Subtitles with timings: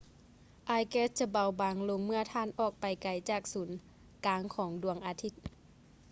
[0.69, 3.69] ອາຍແກັສຈະເບົາບາງລົງເມື່ອທ່ານອອກໄປໄກຈາກສູນ
[4.25, 5.33] ກາງຂອງດວງອາທິດ